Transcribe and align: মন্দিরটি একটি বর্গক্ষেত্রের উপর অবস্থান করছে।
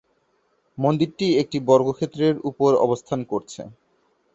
মন্দিরটি 0.77 1.27
একটি 1.41 1.57
বর্গক্ষেত্রের 1.67 2.35
উপর 2.49 2.71
অবস্থান 2.85 3.19
করছে। 3.31 3.61